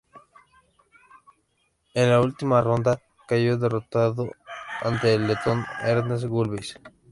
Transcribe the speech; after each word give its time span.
En 1.93 2.09
la 2.09 2.21
última 2.21 2.59
ronda, 2.61 3.03
cayó 3.27 3.59
derrotado 3.59 4.31
ante 4.81 5.13
el 5.13 5.27
letón 5.27 5.63
Ernests 5.83 6.25
Gulbis. 6.27 6.79